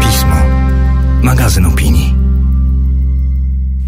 [0.00, 0.36] Pismo.
[1.22, 2.14] Magazyn opinii.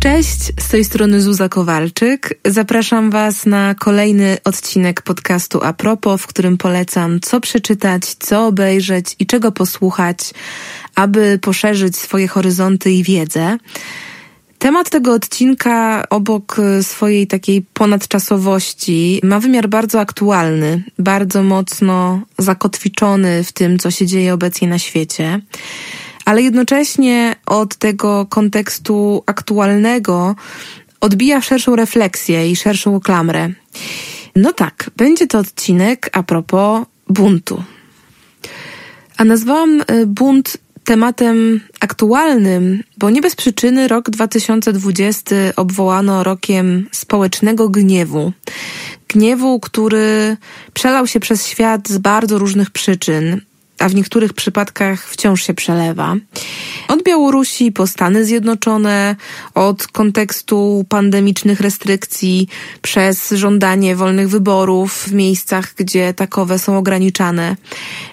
[0.01, 2.39] Cześć, z tej strony Zuza Kowalczyk.
[2.45, 9.17] Zapraszam Was na kolejny odcinek podcastu A propos, w którym polecam, co przeczytać, co obejrzeć
[9.19, 10.19] i czego posłuchać,
[10.95, 13.59] aby poszerzyć swoje horyzonty i wiedzę.
[14.65, 23.53] Temat tego odcinka, obok swojej takiej ponadczasowości, ma wymiar bardzo aktualny, bardzo mocno zakotwiczony w
[23.53, 25.41] tym, co się dzieje obecnie na świecie
[26.25, 30.35] ale jednocześnie od tego kontekstu aktualnego
[31.01, 33.49] odbija szerszą refleksję i szerszą klamrę.
[34.37, 37.63] No tak, będzie to odcinek a propos buntu.
[39.17, 47.69] A nazwałam y, bunt tematem aktualnym, bo nie bez przyczyny rok 2020 obwołano rokiem społecznego
[47.69, 48.33] gniewu.
[49.09, 50.37] Gniewu, który
[50.73, 53.41] przelał się przez świat z bardzo różnych przyczyn
[53.79, 56.17] a w niektórych przypadkach wciąż się przelewa.
[56.89, 59.17] Od Białorusi po Stany Zjednoczone,
[59.55, 62.49] od kontekstu pandemicznych restrykcji,
[62.83, 67.57] przez żądanie wolnych wyborów w miejscach, gdzie takowe są ograniczane,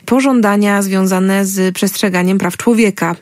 [0.05, 3.15] po żądania związane z przestrzeganiem praw człowieka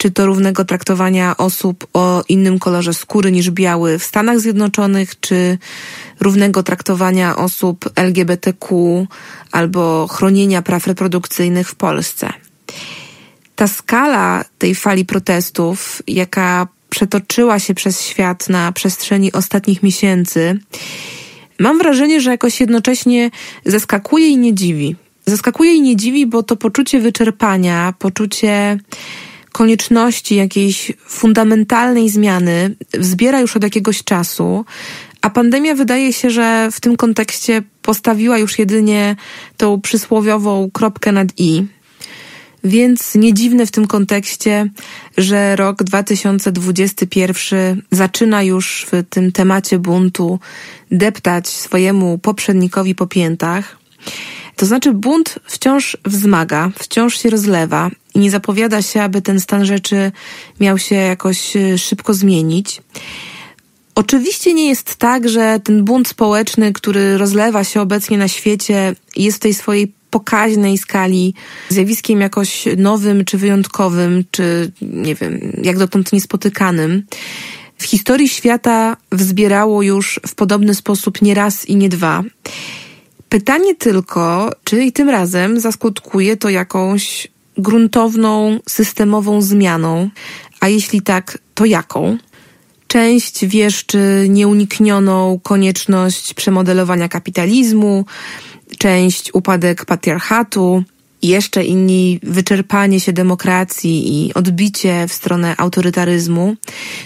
[0.00, 5.58] czy to równego traktowania osób o innym kolorze skóry niż biały w Stanach Zjednoczonych, czy
[6.20, 9.06] równego traktowania osób LGBTQ
[9.52, 12.32] albo chronienia praw reprodukcyjnych w Polsce.
[13.56, 20.58] Ta skala tej fali protestów, jaka przetoczyła się przez świat na przestrzeni ostatnich miesięcy,
[21.58, 23.30] mam wrażenie, że jakoś jednocześnie
[23.64, 24.96] zaskakuje i nie dziwi.
[25.26, 28.78] Zaskakuje i nie dziwi, bo to poczucie wyczerpania, poczucie
[29.52, 34.64] konieczności jakiejś fundamentalnej zmiany wzbiera już od jakiegoś czasu,
[35.20, 39.16] a pandemia wydaje się, że w tym kontekście postawiła już jedynie
[39.56, 41.66] tą przysłowiową kropkę nad i.
[42.64, 44.70] Więc nie dziwne w tym kontekście,
[45.18, 50.38] że rok 2021 zaczyna już w tym temacie buntu
[50.90, 53.78] deptać swojemu poprzednikowi po piętach.
[54.60, 59.64] To znaczy bunt wciąż wzmaga, wciąż się rozlewa i nie zapowiada się, aby ten stan
[59.64, 60.12] rzeczy
[60.60, 62.82] miał się jakoś e, szybko zmienić.
[63.94, 69.36] Oczywiście nie jest tak, że ten bunt społeczny, który rozlewa się obecnie na świecie, jest
[69.36, 71.34] w tej swojej pokaźnej skali
[71.68, 77.02] zjawiskiem jakoś nowym czy wyjątkowym, czy nie wiem, jak dotąd niespotykanym.
[77.78, 82.22] W historii świata wzbierało już w podobny sposób nie raz i nie dwa.
[83.30, 90.10] Pytanie tylko, czy i tym razem zaskutkuje to jakąś gruntowną, systemową zmianą,
[90.60, 92.18] a jeśli tak, to jaką?
[92.86, 98.04] Część wieszczy nieuniknioną konieczność przemodelowania kapitalizmu,
[98.78, 100.84] część upadek patriarchatu,
[101.22, 106.56] jeszcze inni wyczerpanie się demokracji i odbicie w stronę autorytaryzmu.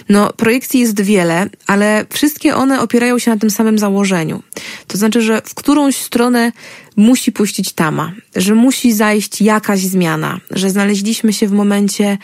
[0.08, 4.42] No, projekcji jest wiele, ale wszystkie one opierają się na tym samym założeniu.
[4.86, 6.52] To znaczy, że w którąś stronę
[6.96, 12.18] musi puścić tama, że musi zajść jakaś zmiana, że znaleźliśmy się w momencie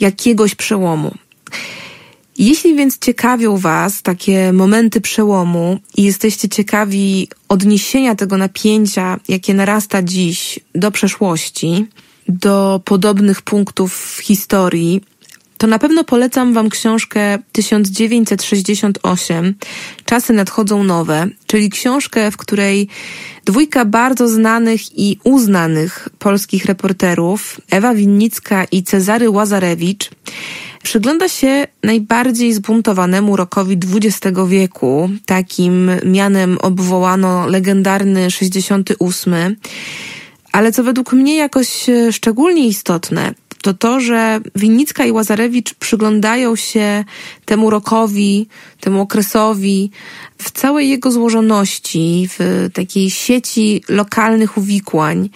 [0.00, 1.14] jakiegoś przełomu.
[2.38, 10.02] Jeśli więc ciekawią Was takie momenty przełomu i jesteście ciekawi odniesienia tego napięcia, jakie narasta
[10.02, 11.86] dziś do przeszłości,
[12.28, 15.00] do podobnych punktów w historii,
[15.58, 19.54] to na pewno polecam Wam książkę 1968
[20.04, 22.88] Czasy nadchodzą nowe, czyli książkę, w której
[23.44, 30.10] dwójka bardzo znanych i uznanych polskich reporterów, Ewa Winnicka i Cezary Łazarewicz,
[30.86, 35.10] przygląda się najbardziej zbuntowanemu rokowi XX wieku.
[35.26, 39.56] Takim mianem obwołano legendarny 68.
[40.52, 46.56] Ale co według mnie jakoś e, szczególnie istotne, to to, że Winnicka i Łazarewicz przyglądają
[46.56, 47.04] się
[47.44, 48.48] temu rokowi,
[48.80, 49.90] temu okresowi
[50.38, 55.30] w całej jego złożoności, w takiej sieci lokalnych uwikłań,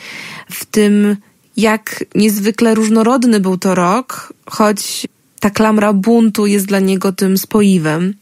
[0.50, 1.16] w tym
[1.56, 5.06] jak niezwykle różnorodny był to rok, choć
[5.40, 8.14] ta klamra buntu jest dla niego tym spoiwem.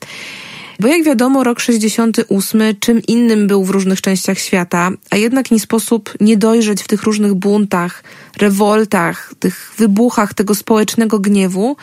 [0.80, 5.60] Bo jak wiadomo, rok 68 czym innym był w różnych częściach świata, a jednak nie
[5.60, 8.04] sposób nie dojrzeć w tych różnych buntach,
[8.36, 11.76] rewoltach, tych wybuchach tego społecznego gniewu,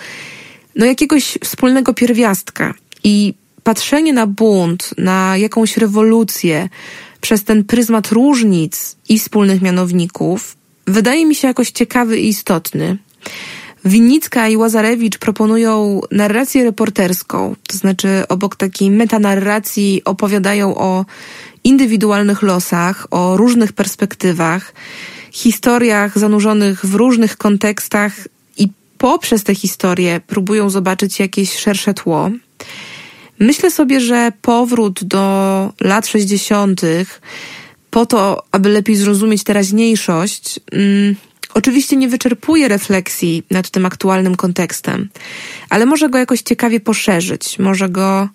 [0.75, 2.73] no jakiegoś wspólnego pierwiastka.
[3.03, 3.33] I
[3.63, 6.69] patrzenie na bunt, na jakąś rewolucję
[7.21, 12.97] przez ten pryzmat różnic i wspólnych mianowników, wydaje mi się jakoś ciekawy i istotny.
[13.85, 21.05] Winnicka i Łazarewicz proponują narrację reporterską, to znaczy obok takiej metanarracji opowiadają o
[21.63, 24.73] indywidualnych losach, o różnych perspektywach,
[25.31, 28.13] historiach zanurzonych w różnych kontekstach
[28.57, 32.29] i poprzez te historie próbują zobaczyć jakieś szersze tło.
[33.39, 36.81] Myślę sobie, że powrót do lat 60.
[37.91, 41.15] po to, aby lepiej zrozumieć teraźniejszość, mm,
[41.55, 45.09] oczywiście nie wyczerpuje refleksji nad tym aktualnym kontekstem,
[45.69, 48.29] ale może go jakoś ciekawie poszerzyć, może go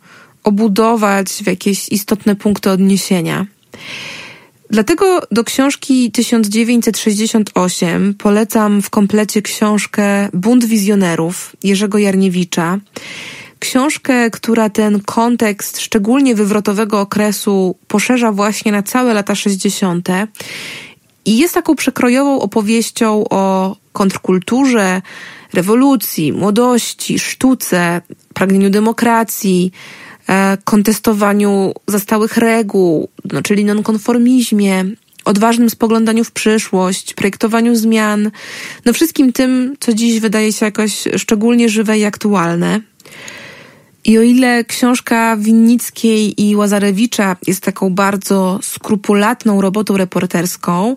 [0.45, 3.47] obudować w jakieś istotne punkty odniesienia.
[4.71, 12.79] Dlatego do książki 1968 polecam w komplecie książkę Bunt Wizjonerów Jerzego Jarniewicza.
[13.59, 20.09] Książkę, która ten kontekst szczególnie wywrotowego okresu poszerza właśnie na całe lata 60.
[21.25, 25.03] I jest taką przekrojową opowieścią o kontrkulturze,
[25.53, 28.01] rewolucji, młodości, sztuce,
[28.35, 29.73] pragnieniu demokracji,
[30.29, 34.85] e, kontestowaniu zastałych reguł, no, czyli nonkonformizmie,
[35.25, 38.31] odważnym spoglądaniu w przyszłość, projektowaniu zmian,
[38.85, 42.81] no wszystkim tym, co dziś wydaje się jakoś szczególnie żywe i aktualne.
[44.11, 50.97] I o ile książka Winnickiej i Łazarewicza jest taką bardzo skrupulatną robotą reporterską,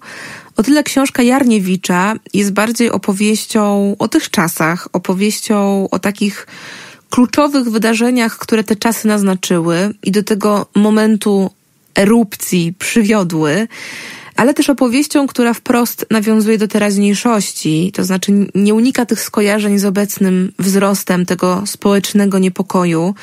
[0.57, 6.48] o tyle książka Jarniewicza jest bardziej opowieścią o tych czasach, opowieścią o takich
[7.10, 11.51] kluczowych wydarzeniach, które te czasy naznaczyły i do tego momentu
[11.95, 13.68] erupcji przywiodły,
[14.35, 19.85] ale też opowieścią, która wprost nawiązuje do teraźniejszości, to znaczy nie unika tych skojarzeń z
[19.85, 23.15] obecnym wzrostem tego społecznego niepokoju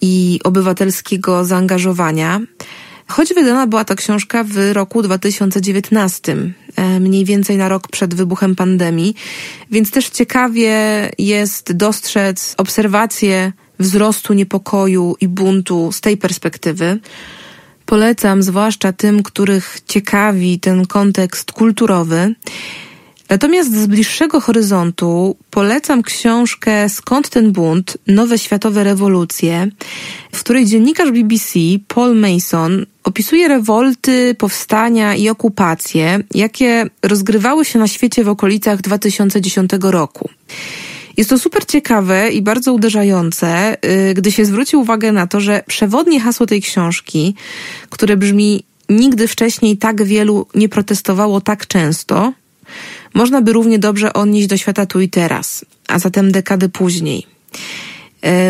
[0.00, 2.40] i obywatelskiego zaangażowania.
[3.08, 6.36] Choć wydana była ta książka w roku 2019,
[6.76, 9.14] e, mniej więcej na rok przed wybuchem pandemii,
[9.70, 10.76] więc też ciekawie
[11.18, 17.00] jest dostrzec obserwacje wzrostu niepokoju i buntu z tej perspektywy.
[17.92, 22.34] Polecam zwłaszcza tym, których ciekawi ten kontekst kulturowy.
[23.28, 27.98] Natomiast z bliższego horyzontu polecam książkę Skąd ten bunt?
[28.06, 29.68] Nowe światowe rewolucje,
[30.32, 31.58] w której dziennikarz BBC
[31.88, 39.70] Paul Mason opisuje rewolty, powstania i okupacje, jakie rozgrywały się na świecie w okolicach 2010
[39.82, 40.28] roku.
[41.16, 43.76] Jest to super ciekawe i bardzo uderzające,
[44.10, 47.34] y, gdy się zwróci uwagę na to, że przewodnie hasło tej książki,
[47.90, 52.32] które brzmi nigdy wcześniej tak wielu nie protestowało tak często,
[53.14, 57.26] można by równie dobrze odnieść do świata tu i teraz, a zatem dekady później.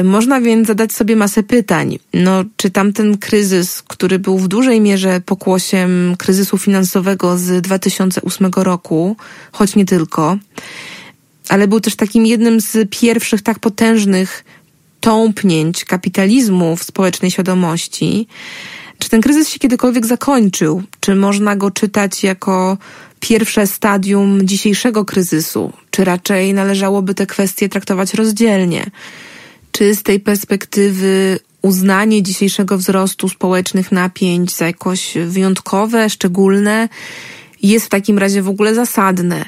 [0.00, 1.98] Y, można więc zadać sobie masę pytań.
[2.14, 9.16] No, czy tamten kryzys, który był w dużej mierze pokłosiem kryzysu finansowego z 2008 roku,
[9.52, 10.38] choć nie tylko,
[11.52, 14.44] ale był też takim jednym z pierwszych tak potężnych
[15.00, 18.26] tąpnięć kapitalizmu w społecznej świadomości.
[18.98, 20.82] Czy ten kryzys się kiedykolwiek zakończył?
[21.00, 22.78] Czy można go czytać jako
[23.20, 25.72] pierwsze stadium dzisiejszego kryzysu?
[25.90, 28.90] Czy raczej należałoby te kwestie traktować rozdzielnie?
[29.72, 36.88] Czy z tej perspektywy uznanie dzisiejszego wzrostu społecznych napięć za jakoś wyjątkowe, szczególne
[37.62, 39.44] jest w takim razie w ogóle zasadne?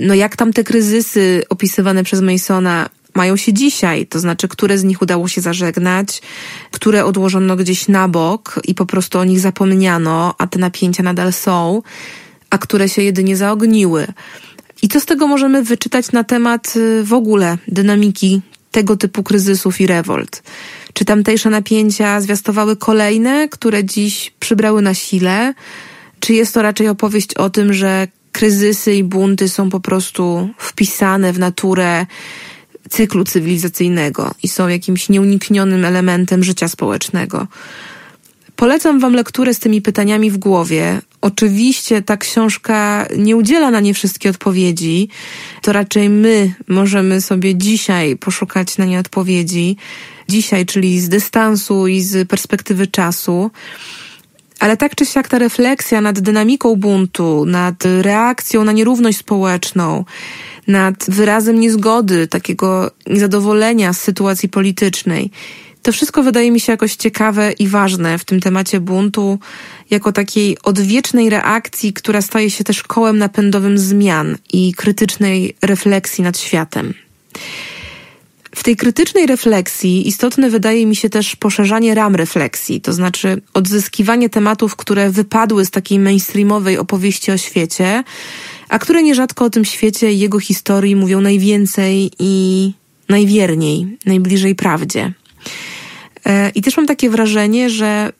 [0.00, 4.84] No jak tam te kryzysy opisywane przez Masona mają się dzisiaj, to znaczy, które z
[4.84, 6.22] nich udało się zażegnać,
[6.70, 11.32] które odłożono gdzieś na bok i po prostu o nich zapomniano, a te napięcia nadal
[11.32, 11.82] są,
[12.50, 14.06] a które się jedynie zaogniły.
[14.82, 18.40] I co z tego możemy wyczytać na temat y, w ogóle dynamiki
[18.70, 20.42] tego typu kryzysów i rewolt?
[20.92, 25.54] Czy tamtejsze napięcia zwiastowały kolejne, które dziś przybrały na sile?
[26.20, 31.32] Czy jest to raczej opowieść o tym, że kryzysy i bunty są po prostu wpisane
[31.32, 32.06] w naturę
[32.90, 37.46] cyklu cywilizacyjnego i są jakimś nieuniknionym elementem życia społecznego.
[38.56, 41.00] Polecam Wam lekturę z tymi pytaniami w głowie.
[41.20, 45.08] Oczywiście ta książka nie udziela na nie wszystkie odpowiedzi.
[45.62, 49.76] To raczej my możemy sobie dzisiaj poszukać na nie odpowiedzi.
[50.28, 53.50] Dzisiaj, czyli z dystansu i z perspektywy czasu.
[54.58, 60.04] Ale tak czy siak ta refleksja nad dynamiką buntu, nad reakcją na nierówność społeczną,
[60.66, 65.30] nad wyrazem niezgody, takiego niezadowolenia z sytuacji politycznej,
[65.82, 69.38] to wszystko wydaje mi się jakoś ciekawe i ważne w tym temacie buntu,
[69.90, 76.38] jako takiej odwiecznej reakcji, która staje się też kołem napędowym zmian i krytycznej refleksji nad
[76.38, 76.94] światem.
[78.58, 84.30] W tej krytycznej refleksji istotne wydaje mi się też poszerzanie ram refleksji, to znaczy odzyskiwanie
[84.30, 88.04] tematów, które wypadły z takiej mainstreamowej opowieści o świecie,
[88.68, 92.72] a które nierzadko o tym świecie i jego historii mówią najwięcej i
[93.08, 95.12] najwierniej, najbliżej prawdzie.
[96.26, 98.12] E, I też mam takie wrażenie, że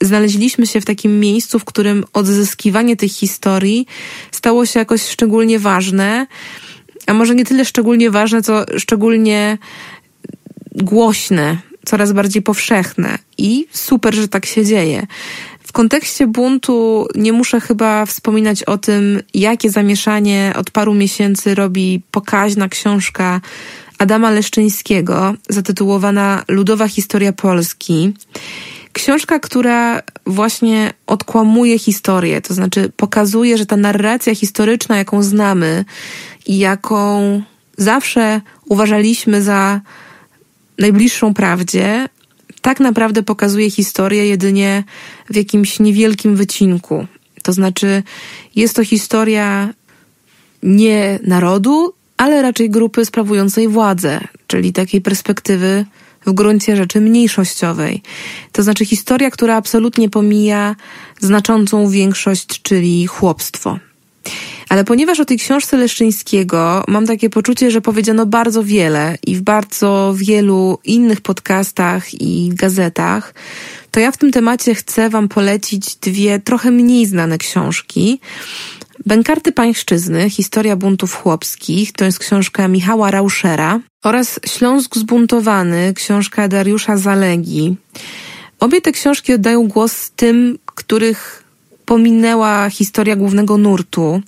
[0.00, 3.86] znaleźliśmy się w takim miejscu, w którym odzyskiwanie tych historii
[4.30, 6.26] stało się jakoś szczególnie ważne,
[7.06, 9.58] a może nie tyle szczególnie ważne, co szczególnie
[10.74, 13.18] głośne, coraz bardziej powszechne.
[13.38, 15.06] I super, że tak się dzieje.
[15.62, 22.02] W kontekście buntu nie muszę chyba wspominać o tym, jakie zamieszanie od paru miesięcy robi
[22.10, 23.40] pokaźna książka
[23.98, 28.12] Adama Leszczyńskiego, zatytułowana Ludowa Historia Polski.
[28.92, 35.84] Książka, która właśnie odkłamuje historię, to znaczy pokazuje, że ta narracja historyczna, jaką znamy
[36.46, 37.42] i jaką
[37.76, 39.80] zawsze uważaliśmy za
[40.78, 42.08] najbliższą prawdzie,
[42.60, 44.84] tak naprawdę pokazuje historię jedynie
[45.30, 47.06] w jakimś niewielkim wycinku.
[47.42, 48.02] To znaczy,
[48.56, 49.74] jest to historia
[50.62, 55.84] nie narodu, ale raczej grupy sprawującej władzę, czyli takiej perspektywy
[56.26, 58.02] w gruncie rzeczy mniejszościowej.
[58.52, 60.76] To znaczy historia, która absolutnie pomija
[61.20, 63.78] znaczącą większość, czyli chłopstwo.
[64.72, 69.42] Ale ponieważ o tej książce Leszczyńskiego mam takie poczucie, że powiedziano bardzo wiele i w
[69.42, 73.34] bardzo wielu innych podcastach i gazetach,
[73.90, 78.20] to ja w tym temacie chcę Wam polecić dwie trochę mniej znane książki.
[79.06, 86.96] Bękarty Pańszczyzny, Historia buntów chłopskich, to jest książka Michała Rauschera oraz Śląsk zbuntowany, książka Dariusza
[86.96, 87.76] Zalegi.
[88.60, 91.41] Obie te książki oddają głos tym, których
[91.92, 94.20] pominęła historia głównego nurtu,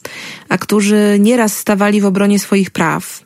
[0.48, 3.24] a którzy nieraz stawali w obronie swoich praw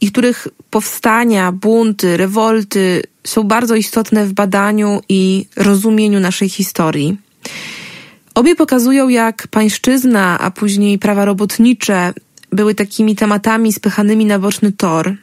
[0.00, 7.16] i których powstania, bunty, rewolty są bardzo istotne w badaniu i rozumieniu naszej historii.
[8.34, 12.12] Obie pokazują, jak pańszczyzna, a później prawa robotnicze
[12.52, 15.14] były takimi tematami spychanymi na boczny tor,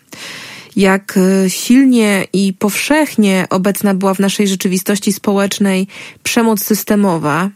[0.75, 5.87] jak e, silnie i powszechnie obecna była w naszej rzeczywistości społecznej
[6.23, 7.49] przemoc systemowa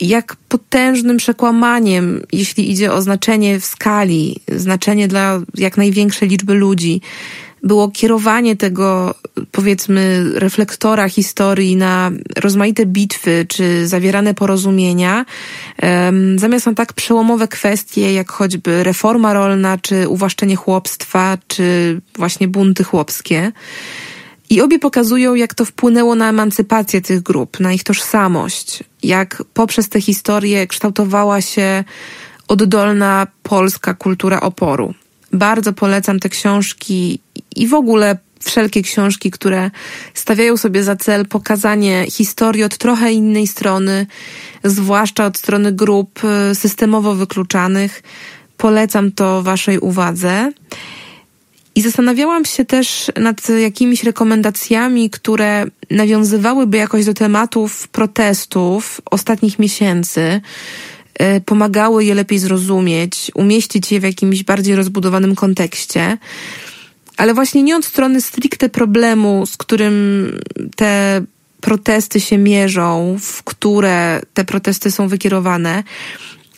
[0.00, 7.00] jak potężnym przekłamaniem, jeśli idzie o znaczenie w skali, znaczenie dla jak największej liczby ludzi,
[7.62, 9.14] było kierowanie tego,
[9.52, 15.24] powiedzmy, reflektora historii na rozmaite bitwy czy zawierane porozumienia,
[15.82, 22.48] um, zamiast na tak przełomowe kwestie, jak choćby reforma rolna, czy uwłaszczenie chłopstwa, czy właśnie
[22.48, 23.52] bunty chłopskie.
[24.50, 29.88] I obie pokazują, jak to wpłynęło na emancypację tych grup, na ich tożsamość, jak poprzez
[29.88, 31.84] te historie kształtowała się
[32.48, 34.94] oddolna polska kultura oporu.
[35.32, 37.20] Bardzo polecam te książki
[37.56, 39.70] i w ogóle wszelkie książki, które
[40.14, 44.06] stawiają sobie za cel pokazanie historii od trochę innej strony,
[44.64, 48.02] zwłaszcza od strony grup y, systemowo wykluczanych.
[48.56, 50.52] Polecam to Waszej uwadze.
[51.76, 60.40] I zastanawiałam się też nad jakimiś rekomendacjami, które nawiązywałyby jakoś do tematów protestów ostatnich miesięcy,
[61.14, 66.18] e, pomagały je lepiej zrozumieć, umieścić je w jakimś bardziej rozbudowanym kontekście.
[67.16, 69.94] Ale właśnie nie od strony stricte problemu, z którym
[70.76, 71.22] te
[71.60, 75.82] protesty się mierzą, w które te protesty są wykierowane,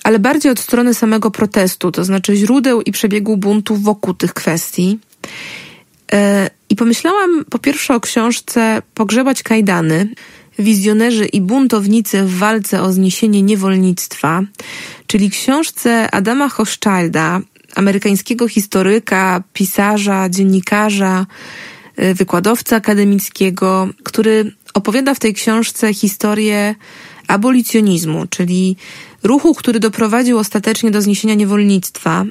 [0.03, 4.99] ale bardziej od strony samego protestu, to znaczy źródeł i przebiegu buntu wokół tych kwestii.
[6.71, 10.09] I pomyślałam po pierwsze o książce Pogrzebać kajdany,
[10.59, 14.43] wizjonerzy i buntownicy w walce o zniesienie niewolnictwa,
[15.07, 17.41] czyli książce Adama Hochschilda,
[17.75, 21.27] amerykańskiego historyka, pisarza, dziennikarza,
[21.97, 26.75] e, wykładowcy akademickiego, który opowiada w tej książce historię
[27.29, 28.77] abolicjonizmu, czyli
[29.23, 32.25] ruchu, który doprowadził ostatecznie do zniesienia niewolnictwa,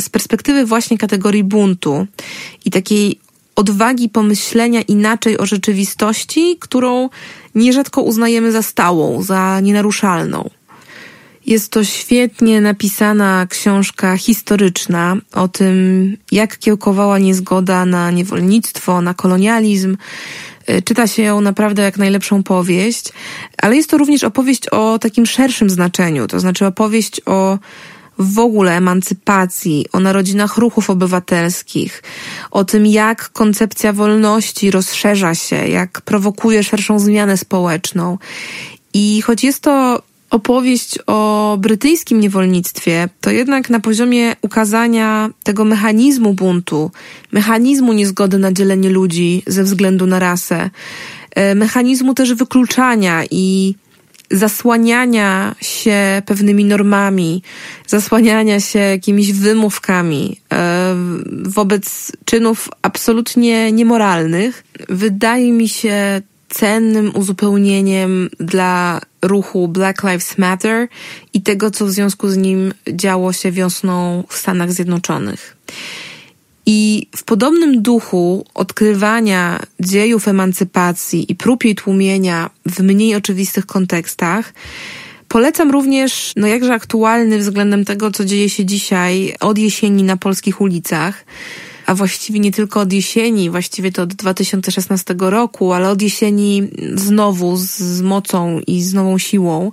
[0.00, 2.06] z perspektywy właśnie kategorii buntu
[2.64, 3.18] i takiej
[3.56, 7.08] odwagi pomyślenia inaczej o rzeczywistości, którą
[7.54, 10.50] nierzadko uznajemy za stałą, za nienaruszalną.
[11.46, 19.96] Jest to świetnie napisana książka historyczna o tym, jak kiełkowała niezgoda na niewolnictwo, na kolonializm.
[20.66, 23.12] E, czyta się ją naprawdę jak najlepszą powieść,
[23.58, 27.58] ale jest to również opowieść o takim szerszym znaczeniu, to znaczy opowieść o
[28.18, 32.02] w ogóle emancypacji, o narodzinach ruchów obywatelskich,
[32.50, 38.18] o tym, jak koncepcja wolności rozszerza się, jak prowokuje szerszą zmianę społeczną.
[38.94, 46.34] I choć jest to opowieść o brytyjskim niewolnictwie, to jednak na poziomie ukazania tego mechanizmu
[46.34, 46.90] buntu,
[47.32, 50.70] mechanizmu niezgody na dzielenie ludzi ze względu na rasę,
[51.30, 53.74] e, mechanizmu też wykluczania i
[54.32, 57.42] zasłaniania się pewnymi normami,
[57.86, 60.94] zasłaniania się jakimiś wymówkami e,
[61.42, 70.88] wobec czynów absolutnie niemoralnych, wydaje mi się cennym uzupełnieniem dla ruchu Black Lives Matter
[71.34, 75.56] i tego, co w związku z nim działo się wiosną w Stanach Zjednoczonych.
[76.66, 84.54] I w podobnym duchu odkrywania dziejów emancypacji i prób jej tłumienia w mniej oczywistych kontekstach,
[85.28, 90.60] polecam również, no jakże aktualny względem tego, co dzieje się dzisiaj od jesieni na polskich
[90.60, 91.24] ulicach,
[91.86, 97.56] a właściwie nie tylko od jesieni, właściwie to od 2016 roku, ale od jesieni znowu
[97.56, 99.72] z mocą i z nową siłą.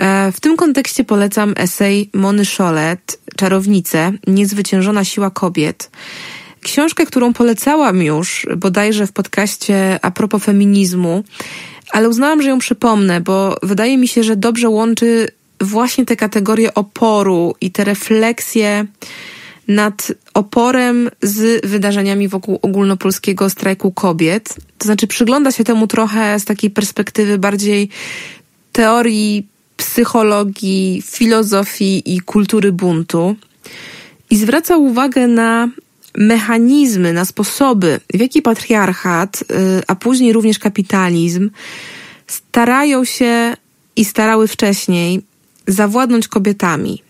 [0.00, 5.90] E, w tym kontekście polecam esej Mony Szolet, Czarownice, Niezwyciężona siła kobiet.
[6.62, 11.24] Książkę, którą polecałam już bodajże w podcaście a propos feminizmu,
[11.90, 15.28] ale uznałam, że ją przypomnę, bo wydaje mi się, że dobrze łączy
[15.60, 18.86] właśnie te kategorie oporu i te refleksje
[19.68, 24.54] nad oporem z wydarzeniami wokół ogólnopolskiego strajku kobiet.
[24.78, 27.88] To znaczy przygląda się temu trochę z takiej perspektywy bardziej
[28.72, 29.48] teorii
[29.80, 33.36] psychologii, filozofii i kultury buntu
[34.30, 35.68] i zwraca uwagę na
[36.14, 39.44] mechanizmy, na sposoby, w jaki patriarchat, y,
[39.86, 41.50] a później również kapitalizm
[42.26, 43.56] starają się
[43.96, 45.22] i starały wcześniej
[45.66, 47.02] zawładnąć kobietami.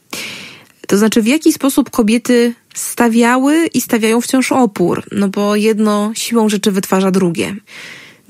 [0.86, 6.48] To znaczy, w jaki sposób kobiety stawiały i stawiają wciąż opór, no bo jedno siłą
[6.48, 7.56] rzeczy wytwarza drugie.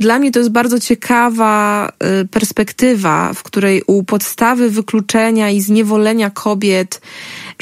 [0.00, 1.88] Dla mnie to jest bardzo ciekawa
[2.22, 7.00] y, perspektywa, w której u podstawy wykluczenia i zniewolenia kobiet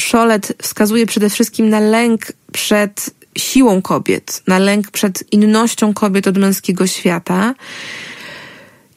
[0.00, 6.38] Szolet wskazuje przede wszystkim na lęk przed siłą kobiet, na lęk przed innością kobiet od
[6.38, 7.54] męskiego świata.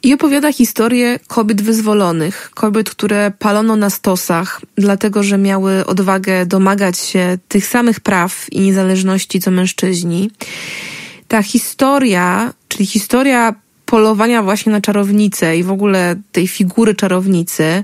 [0.04, 7.00] I opowiada historię kobiet wyzwolonych, kobiet, które palono na stosach, dlatego że miały odwagę domagać
[7.00, 10.32] się tych samych praw i niezależności co mężczyźni
[11.32, 17.84] ta historia, czyli historia polowania właśnie na czarownicę i w ogóle tej figury czarownicy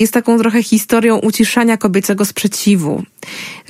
[0.00, 3.02] jest taką trochę historią uciszania kobiecego sprzeciwu.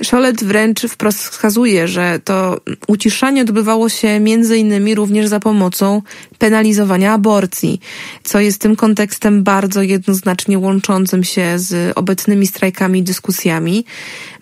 [0.03, 6.01] Szolet wręcz wprost wskazuje, że to uciszanie odbywało się między innymi również za pomocą
[6.37, 7.79] penalizowania aborcji,
[8.23, 13.85] co jest tym kontekstem bardzo jednoznacznie łączącym się z obecnymi strajkami i dyskusjami.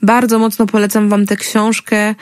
[0.02, 2.16] Bardzo mocno polecam Wam tę książkę.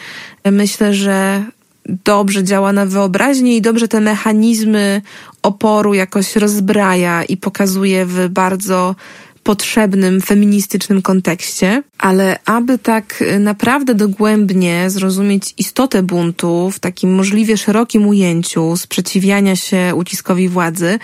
[0.51, 1.43] Myślę, że
[1.85, 5.01] dobrze działa na wyobraźnię i dobrze te mechanizmy
[5.41, 8.95] oporu jakoś rozbraja i pokazuje w bardzo
[9.43, 18.07] potrzebnym, feministycznym kontekście, ale aby tak naprawdę dogłębnie zrozumieć istotę buntu w takim możliwie szerokim
[18.07, 20.99] ujęciu sprzeciwiania się uciskowi władzy,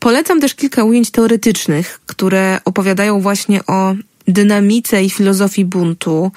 [0.00, 3.94] polecam też kilka ujęć teoretycznych, które opowiadają właśnie o
[4.28, 6.32] dynamice i filozofii buntu,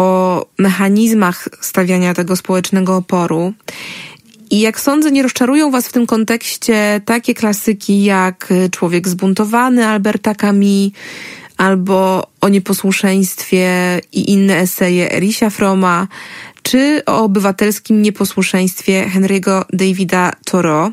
[0.00, 3.52] o mechanizmach stawiania tego społecznego oporu.
[4.50, 10.34] I jak sądzę, nie rozczarują Was w tym kontekście takie klasyki jak Człowiek zbuntowany Alberta
[10.34, 10.92] Camus,
[11.56, 16.08] albo o nieposłuszeństwie i inne eseje Erisia Froma,
[16.62, 20.92] czy o obywatelskim nieposłuszeństwie Henry'ego Davida Thoreau.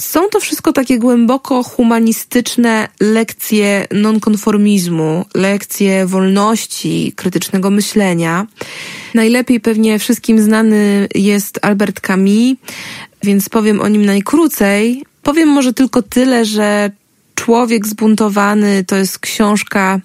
[0.00, 8.46] Są to wszystko takie głęboko humanistyczne lekcje nonkonformizmu, lekcje wolności, krytycznego myślenia.
[9.14, 12.56] Najlepiej pewnie wszystkim znany jest Albert Camus,
[13.22, 15.04] więc powiem o nim najkrócej.
[15.22, 16.90] Powiem może tylko tyle, że
[17.36, 20.00] Człowiek zbuntowany to jest książka,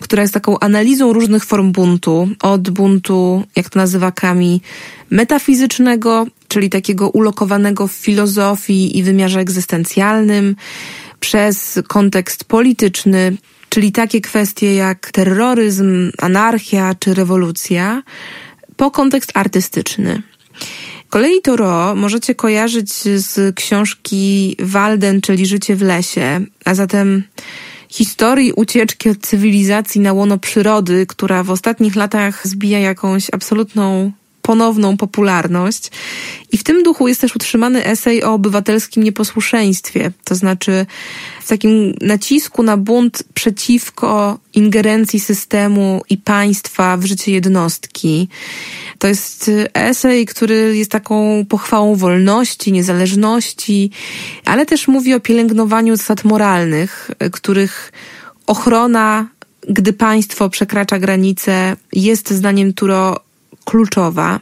[0.00, 2.28] która jest taką analizą różnych form buntu.
[2.42, 4.60] Od buntu, jak to nazywa Kami,
[5.10, 10.56] metafizycznego, czyli takiego ulokowanego w filozofii i wymiarze egzystencjalnym,
[11.20, 13.36] przez kontekst polityczny,
[13.68, 18.02] czyli takie kwestie jak terroryzm, anarchia czy rewolucja,
[18.76, 20.22] po kontekst artystyczny.
[21.08, 27.22] Kolei Toro możecie kojarzyć z książki Walden, czyli Życie w lesie, a zatem
[27.88, 34.12] historii ucieczki od cywilizacji na łono przyrody, która w ostatnich latach zbija jakąś absolutną
[34.52, 35.90] ponowną popularność.
[36.52, 40.86] I w tym duchu jest też utrzymany esej o obywatelskim nieposłuszeństwie, to znaczy
[41.42, 48.28] w takim nacisku na bunt przeciwko ingerencji systemu i państwa w życie jednostki.
[48.98, 53.90] To jest esej, który jest taką pochwałą wolności, niezależności,
[54.44, 57.92] ale też mówi o pielęgnowaniu zasad moralnych, których
[58.46, 59.28] ochrona
[59.68, 63.20] gdy państwo przekracza granice, jest zdaniem Turo
[63.64, 64.40] kluczowa.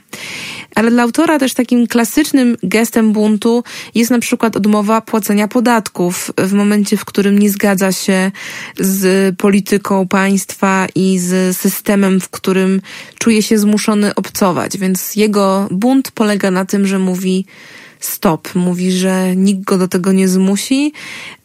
[0.74, 6.52] Ale dla autora też takim klasycznym gestem buntu jest na przykład odmowa płacenia podatków w
[6.52, 8.30] momencie, w którym nie zgadza się
[8.78, 12.80] z polityką państwa i z systemem, w którym
[13.18, 14.78] czuje się zmuszony obcować.
[14.78, 17.46] Więc jego bunt polega na tym, że mówi
[18.00, 18.54] stop.
[18.54, 20.92] Mówi, że nikt go do tego nie zmusi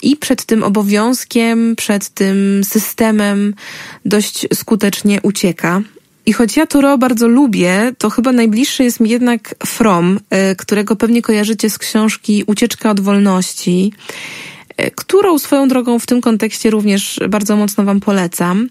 [0.01, 3.53] i przed tym obowiązkiem, przed tym systemem
[4.05, 5.81] dość skutecznie ucieka.
[6.25, 10.19] I choć ja Toro bardzo lubię, to chyba najbliższy jest mi jednak From,
[10.51, 13.93] y, którego pewnie kojarzycie z książki Ucieczka od wolności
[14.81, 18.69] y, którą swoją drogą w tym kontekście również bardzo mocno Wam polecam.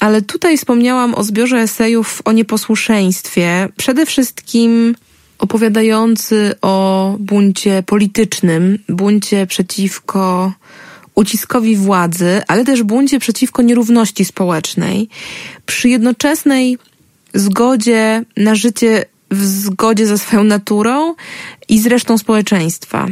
[0.00, 3.68] Ale tutaj wspomniałam o zbiorze esejów o nieposłuszeństwie.
[3.76, 4.94] Przede wszystkim
[5.38, 10.52] opowiadający o buncie politycznym, buncie przeciwko
[11.14, 15.08] uciskowi władzy, ale też buncie przeciwko nierówności społecznej,
[15.66, 16.78] przy jednoczesnej
[17.34, 21.14] zgodzie na życie w zgodzie ze swoją naturą
[21.68, 23.06] i z resztą społeczeństwa.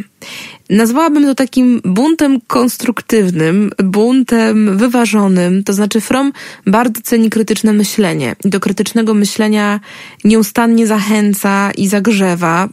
[0.71, 6.33] Nazwałabym to takim buntem konstruktywnym, buntem wyważonym, to znaczy From
[6.67, 9.81] bardzo ceni krytyczne myślenie i do krytycznego myślenia
[10.25, 12.69] nieustannie zachęca i zagrzewa.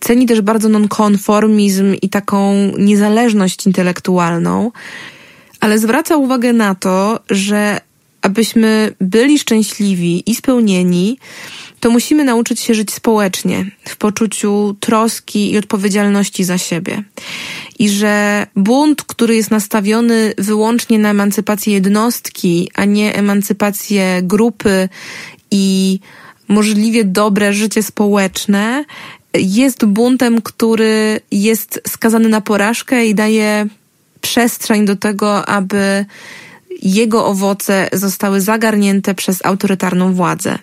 [0.00, 4.72] Ceni też bardzo nonkonformizm i taką niezależność intelektualną,
[5.60, 7.80] ale zwraca uwagę na to, że
[8.28, 11.18] abyśmy byli szczęśliwi i spełnieni,
[11.80, 17.02] to musimy nauczyć się żyć społecznie, w poczuciu troski i odpowiedzialności za siebie.
[17.78, 24.88] I że bunt, który jest nastawiony wyłącznie na emancypację jednostki, a nie emancypację grupy
[25.50, 26.00] i
[26.48, 28.84] możliwie dobre życie społeczne,
[29.34, 33.66] jest buntem, który jest skazany na porażkę i daje
[34.20, 36.04] przestrzeń do tego, aby
[36.82, 40.58] jego owoce zostały zagarnięte przez autorytarną władzę.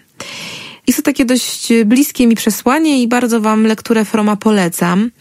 [0.88, 5.12] Jest to takie dość bliskie mi przesłanie i bardzo Wam lekturę Froma polecam.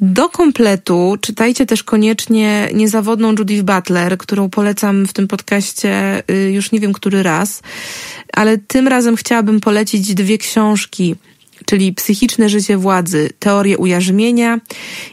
[0.00, 6.72] Do kompletu czytajcie też koniecznie niezawodną Judith Butler, którą polecam w tym podcaście y, już
[6.72, 7.62] nie wiem który raz,
[8.32, 11.14] ale tym razem chciałabym polecić dwie książki,
[11.66, 14.60] czyli Psychiczne życie władzy, teorie ujarzmienia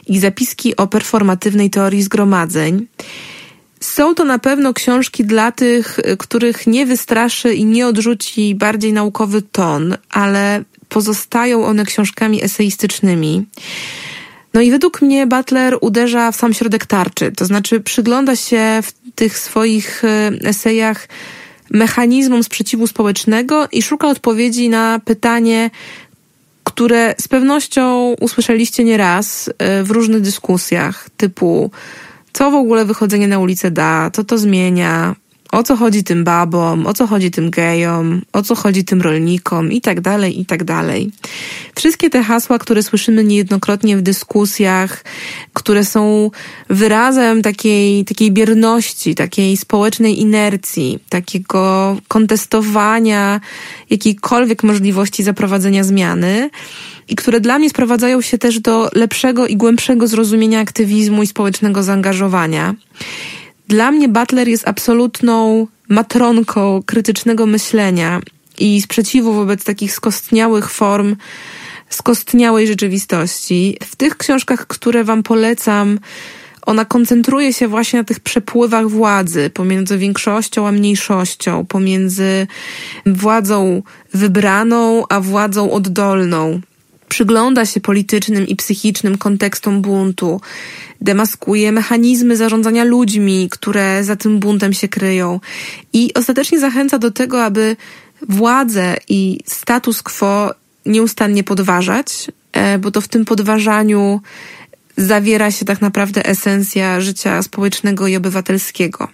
[0.06, 2.86] i zapiski o performatywnej teorii zgromadzeń.
[3.86, 9.42] Są to na pewno książki dla tych, których nie wystraszy i nie odrzuci bardziej naukowy
[9.42, 13.46] ton, ale pozostają one książkami eseistycznymi.
[14.54, 18.92] No i według mnie Butler uderza w sam środek tarczy, to znaczy przygląda się w
[19.14, 21.08] tych swoich e, esejach
[21.70, 25.70] mechanizmom sprzeciwu społecznego i szuka odpowiedzi na pytanie,
[26.64, 31.70] które z pewnością usłyszeliście nieraz e, w różnych dyskusjach, typu
[32.36, 35.16] co w ogóle wychodzenie na ulicę da, co to zmienia,
[35.52, 39.72] o co chodzi tym babom, o co chodzi tym gejom, o co chodzi tym rolnikom?
[39.72, 41.10] I tak dalej, i tak dalej.
[41.74, 45.04] Wszystkie te hasła, które słyszymy niejednokrotnie w dyskusjach,
[45.52, 46.30] które są
[46.70, 53.40] wyrazem takiej, takiej bierności, takiej społecznej inercji, takiego kontestowania
[53.90, 56.50] jakiejkolwiek możliwości zaprowadzenia zmiany,
[57.08, 61.82] i które dla mnie sprowadzają się też do lepszego i głębszego zrozumienia aktywizmu i społecznego
[61.82, 62.74] zaangażowania.
[63.68, 68.20] Dla mnie Butler jest absolutną matronką krytycznego myślenia
[68.58, 71.16] i sprzeciwu wobec takich skostniałych form,
[71.90, 73.76] skostniałej rzeczywistości.
[73.82, 75.98] W tych książkach, które Wam polecam,
[76.66, 82.46] ona koncentruje się właśnie na tych przepływach władzy pomiędzy większością a mniejszością, pomiędzy
[83.06, 83.82] władzą
[84.14, 86.60] wybraną a władzą oddolną
[87.08, 90.40] przygląda się politycznym i psychicznym kontekstom buntu,
[91.00, 95.40] demaskuje mechanizmy zarządzania ludźmi, które za tym buntem się kryją
[95.92, 97.76] i ostatecznie zachęca do tego, aby
[98.28, 100.54] władzę i status quo
[100.86, 104.20] nieustannie podważać, e, bo to w tym podważaniu
[104.96, 109.08] zawiera się tak naprawdę esencja życia społecznego i obywatelskiego.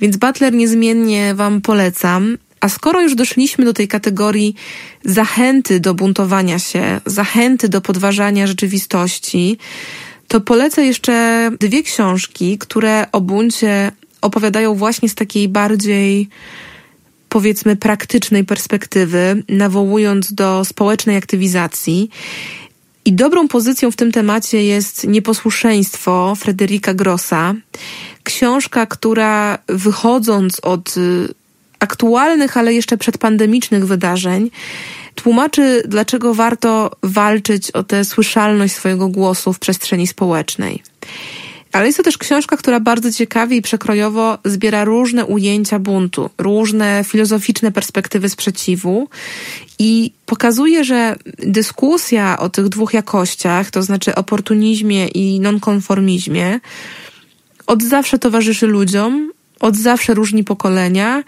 [0.00, 2.38] Więc Butler niezmiennie Wam polecam.
[2.64, 4.54] A skoro już doszliśmy do tej kategorii
[5.04, 9.58] zachęty do buntowania się, zachęty do podważania rzeczywistości,
[10.28, 16.28] to polecę jeszcze dwie książki, które o buncie opowiadają właśnie z takiej bardziej
[17.28, 22.10] powiedzmy praktycznej perspektywy, nawołując do społecznej aktywizacji.
[23.04, 27.54] I dobrą pozycją w tym temacie jest Nieposłuszeństwo Frederika Grossa.
[28.22, 30.94] Książka, która wychodząc od
[31.84, 34.50] aktualnych, ale jeszcze przedpandemicznych wydarzeń,
[35.14, 40.82] tłumaczy, dlaczego warto walczyć o tę słyszalność swojego głosu w przestrzeni społecznej.
[41.72, 47.04] Ale jest to też książka, która bardzo ciekawie i przekrojowo zbiera różne ujęcia buntu, różne
[47.06, 49.08] filozoficzne perspektywy sprzeciwu
[49.78, 56.60] i pokazuje, że dyskusja o tych dwóch jakościach, to znaczy oportunizmie i nonkonformizmie,
[57.66, 61.22] od zawsze towarzyszy ludziom, od zawsze różni pokolenia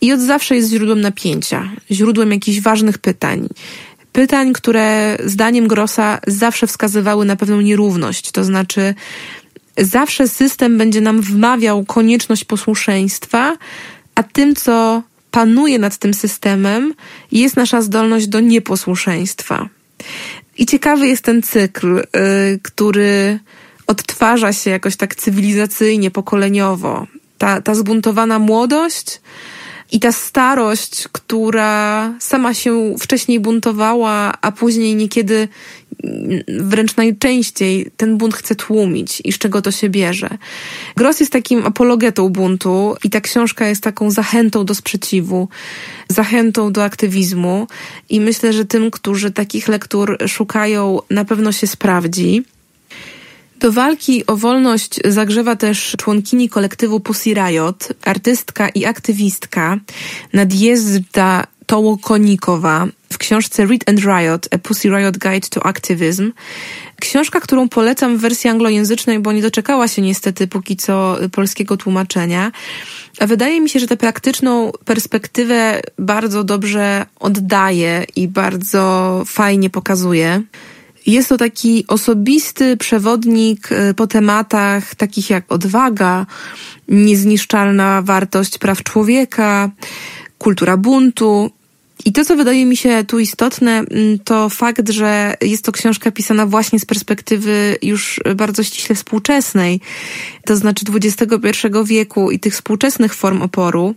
[0.00, 3.48] i od zawsze jest źródłem napięcia, źródłem jakichś ważnych pytań.
[4.12, 8.30] pytań, które zdaniem Grossa zawsze wskazywały na pewną nierówność.
[8.30, 8.94] To znaczy,
[9.78, 13.56] zawsze system będzie nam wmawiał konieczność posłuszeństwa,
[14.14, 16.94] a tym, co panuje nad tym systemem,
[17.32, 19.68] jest nasza zdolność do nieposłuszeństwa.
[20.58, 22.04] I ciekawy jest ten cykl, y,
[22.62, 23.38] który
[23.86, 27.06] odtwarza się jakoś tak cywilizacyjnie, pokoleniowo.
[27.38, 29.20] Ta, ta zbuntowana młodość
[29.92, 35.48] i ta starość, która sama się wcześniej buntowała, a później niekiedy
[36.48, 40.28] wręcz najczęściej ten bunt chce tłumić i z czego to się bierze.
[40.96, 45.48] Gross jest takim apologetą buntu i ta książka jest taką zachętą do sprzeciwu,
[46.08, 47.66] zachętą do aktywizmu
[48.08, 52.44] i myślę, że tym, którzy takich lektur szukają, na pewno się sprawdzi.
[53.60, 59.78] Do walki o wolność zagrzewa też członkini kolektywu Pussy Riot, artystka i aktywistka
[60.32, 66.32] Nadjeżdża Tołokonikowa w książce Read and Riot, A Pussy Riot Guide to Activism.
[67.00, 72.52] Książka, którą polecam w wersji anglojęzycznej, bo nie doczekała się niestety póki co polskiego tłumaczenia.
[73.18, 80.42] A wydaje mi się, że tę praktyczną perspektywę bardzo dobrze oddaje i bardzo fajnie pokazuje.
[81.10, 86.26] Jest to taki osobisty przewodnik y, po tematach takich jak odwaga,
[86.88, 89.70] niezniszczalna wartość praw człowieka,
[90.38, 91.50] kultura buntu,
[92.04, 96.10] i to, co wydaje mi się tu istotne, mm, to fakt, że jest to książka
[96.10, 99.80] pisana właśnie z perspektywy już bardzo ściśle współczesnej,
[100.46, 103.94] to znaczy XXI wieku i tych współczesnych form oporu.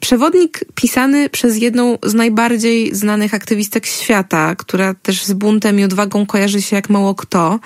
[0.00, 6.26] Przewodnik pisany przez jedną z najbardziej znanych aktywistek świata, która też z buntem i odwagą
[6.26, 7.60] kojarzy się jak mało kto,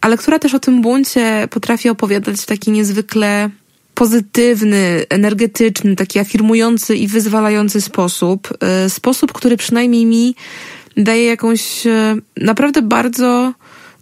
[0.00, 3.50] ale która też o tym buncie potrafi opowiadać w taki niezwykle
[4.00, 8.48] pozytywny, energetyczny, taki afirmujący i wyzwalający sposób.
[8.60, 10.34] E, sposób, który przynajmniej mi
[10.96, 13.52] daje jakąś e, naprawdę bardzo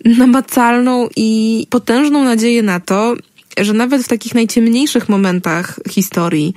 [0.04, 3.14] namacalną i potężną nadzieję na to,
[3.60, 6.54] że nawet w takich najciemniejszych momentach historii,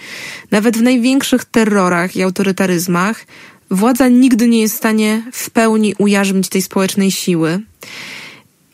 [0.51, 3.25] nawet w największych terrorach i autorytaryzmach,
[3.71, 7.59] władza nigdy nie jest w stanie w pełni ujarzmić tej społecznej siły.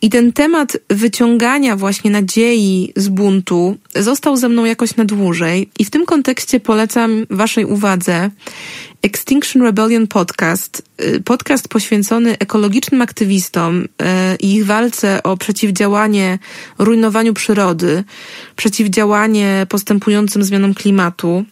[0.02, 5.68] I ten temat wyciągania właśnie nadziei z buntu został ze mną jakoś na dłużej.
[5.78, 8.30] I w tym kontekście polecam Waszej uwadze
[9.02, 10.82] Extinction Rebellion Podcast.
[11.02, 13.86] Y, podcast poświęcony ekologicznym aktywistom y,
[14.40, 16.38] i ich walce o przeciwdziałanie
[16.78, 18.04] rujnowaniu przyrody,
[18.56, 21.44] przeciwdziałanie postępującym zmianom klimatu,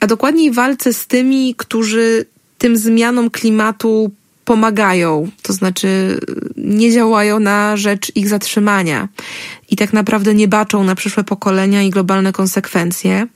[0.00, 2.26] a dokładniej walce z tymi, którzy
[2.58, 4.10] tym zmianom klimatu
[4.44, 6.20] pomagają, to znaczy
[6.64, 9.08] nie działają na rzecz ich zatrzymania
[9.70, 13.26] i tak naprawdę nie baczą na przyszłe pokolenia i globalne konsekwencje.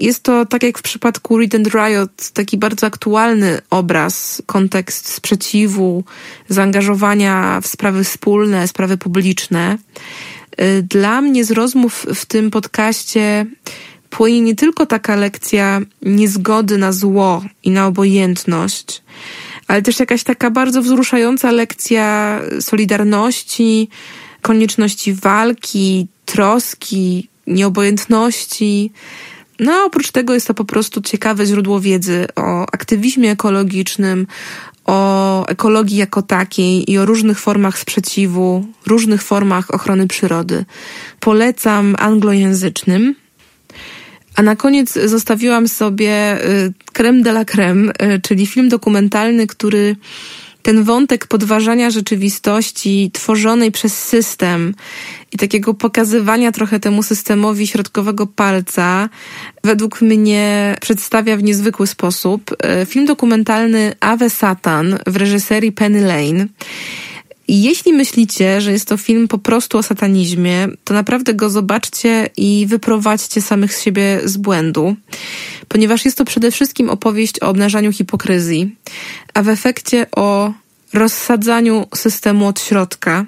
[0.00, 6.04] Jest to, tak jak w przypadku Read and Riot, taki bardzo aktualny obraz, kontekst sprzeciwu,
[6.48, 9.78] zaangażowania w sprawy wspólne, sprawy publiczne.
[10.82, 13.46] Dla mnie z rozmów w tym podcaście
[14.10, 19.02] płynie nie tylko taka lekcja niezgody na zło i na obojętność,
[19.72, 23.88] ale też jakaś taka bardzo wzruszająca lekcja solidarności,
[24.42, 28.92] konieczności walki, troski, nieobojętności.
[29.60, 34.26] No a oprócz tego jest to po prostu ciekawe źródło wiedzy o aktywizmie ekologicznym,
[34.84, 40.64] o ekologii jako takiej i o różnych formach sprzeciwu, różnych formach ochrony przyrody.
[41.20, 43.21] Polecam anglojęzycznym.
[44.34, 49.96] A na koniec zostawiłam sobie y, creme de la creme, y, czyli film dokumentalny, który
[50.62, 54.74] ten wątek podważania rzeczywistości tworzonej przez system
[55.32, 59.08] i takiego pokazywania trochę temu systemowi środkowego palca,
[59.64, 62.56] według mnie przedstawia w niezwykły sposób.
[62.82, 66.46] Y, film dokumentalny Ave Satan w reżyserii Penny Lane.
[67.48, 72.66] Jeśli myślicie, że jest to film po prostu o satanizmie, to naprawdę go zobaczcie i
[72.68, 74.96] wyprowadźcie samych z siebie z błędu,
[75.68, 78.76] ponieważ jest to przede wszystkim opowieść o obnażaniu hipokryzji,
[79.34, 80.52] a w efekcie o
[80.92, 83.26] rozsadzaniu systemu od środka.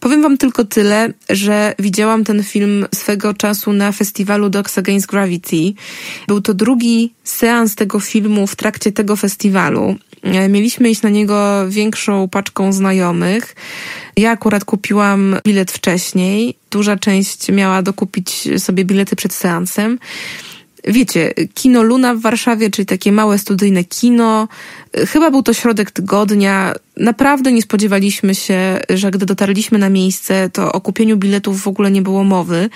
[0.00, 5.72] Powiem wam tylko tyle, że widziałam ten film swego czasu na festiwalu Dogs Against Gravity.
[6.26, 9.96] Był to drugi seans tego filmu w trakcie tego festiwalu.
[10.22, 13.56] E, mieliśmy iść na niego większą paczką znajomych.
[14.16, 16.54] Ja akurat kupiłam bilet wcześniej.
[16.70, 19.98] Duża część miała dokupić sobie bilety przed seansem.
[20.84, 24.48] Wiecie, kino Luna w Warszawie, czyli takie małe studyjne kino.
[25.06, 26.74] Chyba był to środek tygodnia.
[26.96, 31.90] Naprawdę nie spodziewaliśmy się, że gdy dotarliśmy na miejsce, to o kupieniu biletów w ogóle
[31.90, 32.70] nie było mowy.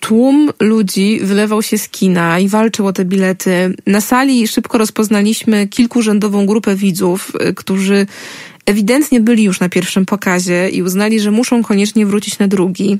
[0.00, 3.74] tłum ludzi wylewał się z kina i walczył o te bilety.
[3.86, 8.06] Na sali szybko rozpoznaliśmy kilkurzędową grupę widzów, y, którzy
[8.66, 12.98] ewidentnie byli już na pierwszym pokazie i uznali, że muszą koniecznie wrócić na drugi.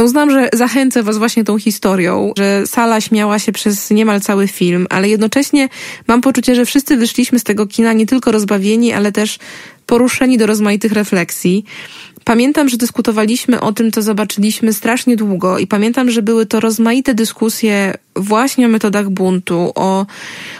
[0.00, 4.48] No uznam, że zachęcę Was właśnie tą historią, że sala śmiała się przez niemal cały
[4.48, 5.68] film, ale jednocześnie
[6.06, 9.38] mam poczucie, że wszyscy wyszliśmy z tego kina nie tylko rozbawieni, ale też
[9.86, 11.64] poruszeni do rozmaitych refleksji.
[12.24, 17.14] Pamiętam, że dyskutowaliśmy o tym, co zobaczyliśmy strasznie długo i pamiętam, że były to rozmaite
[17.14, 20.06] dyskusje właśnie o metodach buntu, o,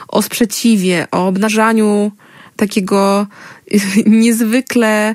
[0.08, 2.12] o sprzeciwie, o obnażaniu
[2.56, 3.26] takiego
[4.06, 5.14] niezwykle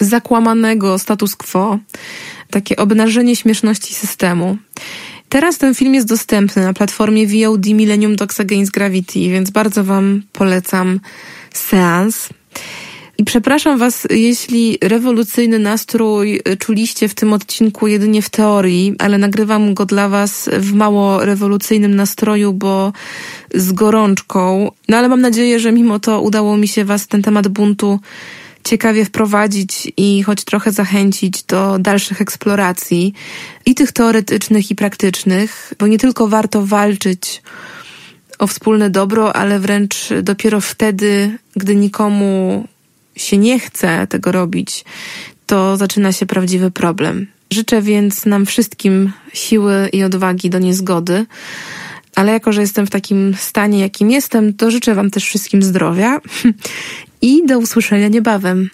[0.00, 1.78] zakłamanego status quo,
[2.54, 4.56] takie obnażenie śmieszności systemu.
[5.28, 10.22] Teraz ten film jest dostępny na platformie VOD Millennium Dogs Against Gravity, więc bardzo Wam
[10.32, 11.00] polecam
[11.52, 12.28] seans.
[13.18, 19.74] I przepraszam Was, jeśli rewolucyjny nastrój czuliście w tym odcinku jedynie w teorii, ale nagrywam
[19.74, 22.92] go dla Was w mało rewolucyjnym nastroju, bo
[23.54, 24.70] z gorączką.
[24.88, 28.00] No ale mam nadzieję, że mimo to udało mi się Was ten temat buntu
[28.64, 33.14] ciekawie wprowadzić i choć trochę zachęcić do dalszych eksploracji
[33.66, 37.42] i tych teoretycznych i praktycznych, bo nie tylko warto walczyć
[38.38, 42.64] o wspólne dobro, ale wręcz dopiero wtedy, gdy nikomu
[43.16, 44.84] się nie chce tego robić,
[45.46, 47.26] to zaczyna się prawdziwy problem.
[47.50, 51.26] Życzę więc nam wszystkim siły i odwagi do niezgody,
[52.14, 56.20] ale jako, że jestem w takim stanie, jakim jestem, to życzę Wam też wszystkim zdrowia
[57.22, 58.70] i do usłyszenia niebawem.